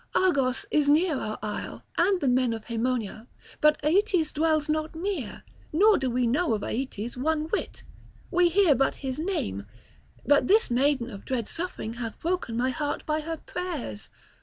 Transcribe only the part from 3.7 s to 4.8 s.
Aeetes dwells